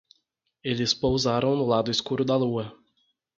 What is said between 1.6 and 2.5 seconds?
lado escuro da